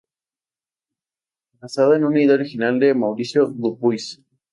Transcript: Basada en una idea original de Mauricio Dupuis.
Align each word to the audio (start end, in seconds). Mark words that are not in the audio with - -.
Basada 1.61 1.95
en 1.95 2.05
una 2.05 2.23
idea 2.23 2.33
original 2.33 2.79
de 2.79 2.95
Mauricio 2.95 3.45
Dupuis. 3.45 4.17